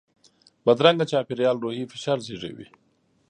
بدرنګه 0.65 1.05
چاپېریال 1.11 1.57
روحي 1.63 1.83
فشار 1.91 2.17
زیږوي 2.25 2.67